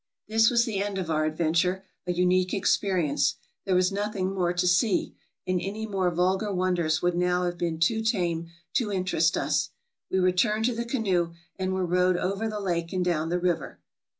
[0.27, 3.35] This was the end of our adventure— a unique experience.
[3.67, 5.13] There was nothing more to see,
[5.45, 9.69] and any more vulgar won ders would now have been too tame to interest us.
[10.09, 13.37] We re turned to the canoe, and were rowed over the lake and down the
[13.37, 13.77] river.